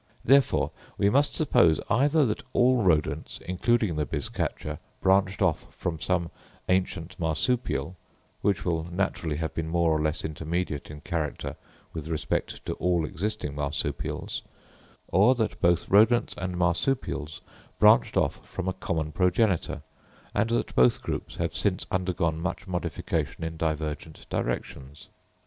[0.25, 6.31] Therefore, we must suppose either that all Rodents, including the bizcacha, branched off from some
[6.67, 7.95] ancient Marsupial,
[8.41, 11.55] which will naturally have been more or less intermediate in character
[11.93, 14.41] with respect to all existing Marsupials;
[15.09, 17.41] or that both Rodents and Marsupials
[17.77, 19.83] branched off from a common progenitor,
[20.33, 25.09] and that both groups have since undergone much modification in divergent directions.